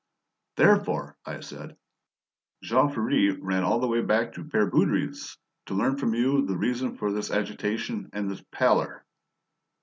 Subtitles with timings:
[0.57, 1.77] "Therefore," I said,
[2.63, 6.97] "Jean Ferret ran all the way to Pere Baudry's to learn from you the reason
[6.97, 9.05] for this agitation and this pallor?"